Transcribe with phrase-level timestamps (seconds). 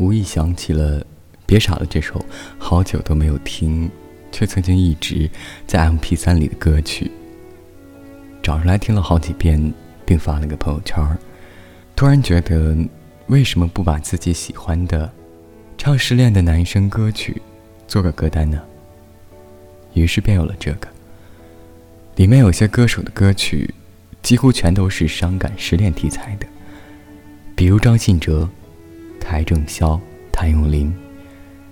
[0.00, 0.98] 无意想起了
[1.44, 2.24] 《别傻了》这首
[2.58, 3.88] 好久都没有听，
[4.32, 5.28] 却曾经一直
[5.66, 7.10] 在 M P 三里的歌曲。
[8.42, 9.72] 找出来听了好几遍，
[10.06, 11.06] 并发了个朋友圈
[11.94, 12.74] 突然觉得，
[13.26, 15.12] 为什么不把自己喜欢的
[15.76, 17.42] 唱失恋的男生歌曲
[17.86, 18.58] 做个歌单呢？
[19.92, 20.88] 于是便有了这个。
[22.16, 23.74] 里面有些歌手的歌曲，
[24.22, 26.46] 几乎全都是伤感失恋题材的，
[27.54, 28.48] 比如张信哲、
[29.20, 30.00] 邰正宵、
[30.32, 30.92] 谭咏麟。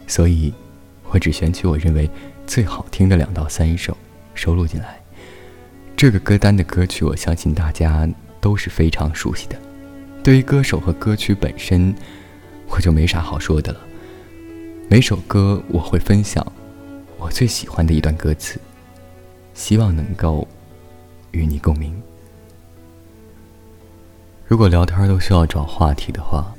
[0.06, 0.52] 所以，
[1.10, 2.08] 我只选取我认为
[2.46, 3.96] 最好听的两到三首
[4.34, 5.00] 收录进来。
[5.96, 8.08] 这个歌单的歌曲，我相信大家
[8.40, 9.58] 都是非常熟悉的。
[10.22, 11.94] 对于歌手和歌曲本身，
[12.68, 13.80] 我就没啥好说的了。
[14.88, 16.46] 每首歌我会分享
[17.18, 18.60] 我最喜欢的一段歌词。
[19.54, 20.46] 希望能够
[21.32, 22.00] 与你共鸣。
[24.46, 26.54] 如果聊天都需要找话题的话，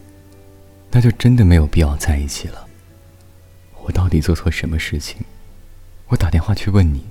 [0.91, 2.67] 那就真的没有必要在一起了。
[3.83, 5.17] 我到底做错什么事情？
[6.07, 7.05] 我打电话去问你，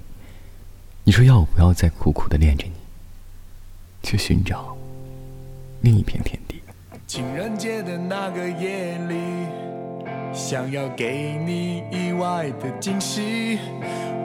[1.05, 2.73] 你说要我不要再苦苦的恋着你，
[4.03, 4.77] 去寻找
[5.81, 6.61] 另一片天地。
[7.07, 9.15] 情人节的那个夜里，
[10.35, 13.59] 想要给你意外的惊喜。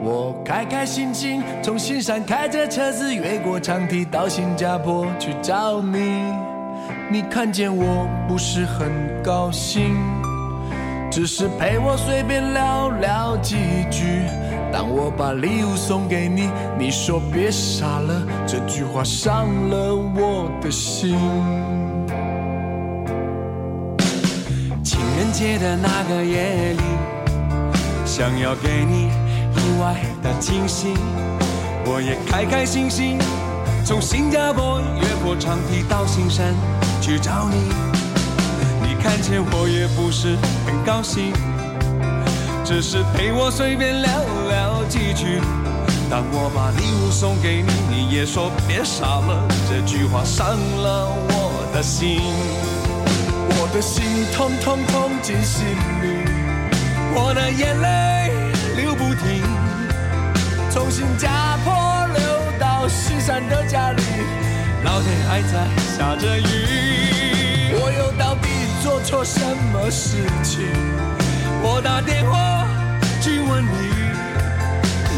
[0.02, 6.32] 我开开心心从新山开着车子越过长堤到新加坡去找你，
[7.10, 8.90] 你看见我不是很
[9.22, 9.96] 高兴，
[11.10, 13.56] 只是陪我随便聊聊几
[13.90, 14.22] 句。
[14.72, 21.16] 当我把礼物送给你，你说别傻了，这句话伤了我的心。
[24.82, 26.82] 情人节的那个夜里，
[28.04, 29.10] 想要给你。
[29.56, 30.88] 意外的惊喜，
[31.86, 33.18] 我也开开心心
[33.84, 36.54] 从新加坡越过长堤到新山
[37.02, 37.68] 去找你。
[38.82, 41.32] 你看见我也不是很高兴，
[42.64, 44.10] 只是陪我随便聊
[44.48, 45.38] 聊几句。
[46.10, 52.22] 当我把礼物送给你，你也说别傻了，这句话伤了我的心。
[53.50, 54.02] 我的心
[54.32, 55.66] 痛痛痛进心
[56.00, 56.24] 里，
[57.14, 58.32] 我的眼泪。
[58.76, 59.42] 流不停，
[60.70, 61.72] 从新加坡
[62.84, 64.02] 到西山的家里，
[64.84, 67.72] 老天还在下着雨。
[67.80, 68.46] 我又到底
[68.82, 69.40] 做错什
[69.72, 70.60] 么事情？
[71.62, 72.68] 我打电话
[73.22, 73.70] 去问你，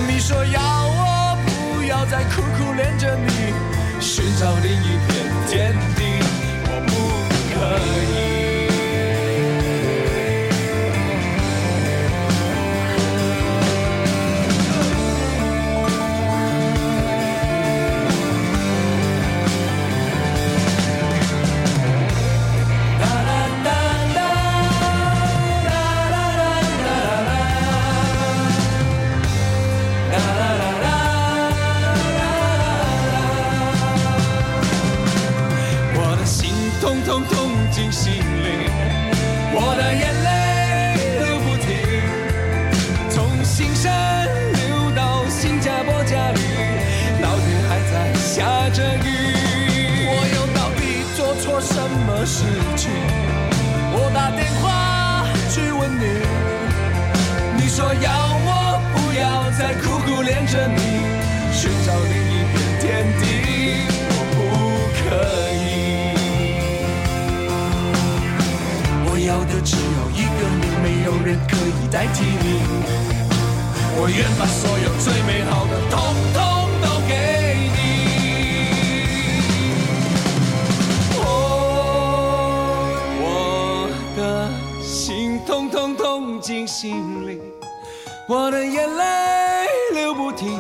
[0.07, 3.53] 你说要我不要再苦苦恋着你，
[4.01, 6.23] 寻找另一片天地，
[6.69, 6.93] 我不
[7.51, 7.59] 可
[8.01, 8.06] 以。
[60.47, 60.81] 着你，
[61.53, 62.85] 寻找另一片天
[63.19, 63.23] 地，
[64.09, 64.37] 我不
[64.97, 65.05] 可
[65.53, 65.57] 以。
[69.07, 69.81] 我要的只有
[70.15, 72.47] 一个你，没有人可以代替你。
[73.99, 75.95] 我愿把所有最美好的统
[76.35, 76.37] 统
[76.83, 77.11] 都给
[77.75, 77.79] 你。
[83.21, 83.25] 我
[84.17, 84.19] 的
[84.83, 86.05] 心通通通。
[86.41, 87.41] 进心里，
[88.29, 89.05] 我的眼泪
[90.07, 90.57] 流不停，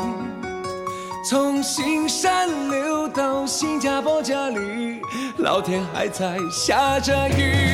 [1.24, 5.00] 从新山流到新加坡家里，
[5.36, 7.70] 老天还在下着雨。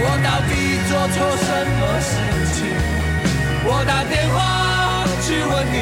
[0.00, 2.16] 我到底做错什么事
[2.54, 2.64] 情？
[3.66, 5.76] 我打电话去问你，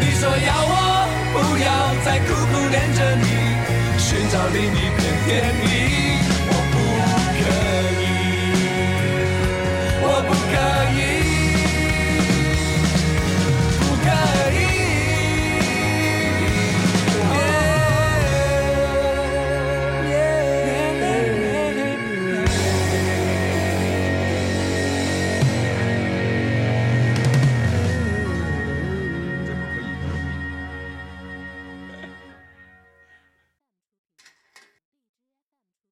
[0.00, 1.70] 你说要我不要
[2.04, 3.26] 再苦苦恋着你，
[3.96, 5.51] 寻找另一片天。